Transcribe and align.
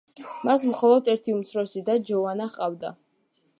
მას 0.47 0.63
მხოლოდ 0.69 1.09
ერთი 1.13 1.35
უმცროსი 1.39 1.85
და, 1.91 1.99
ჯოვანა 2.11 2.51
ჰყავდა. 2.57 2.95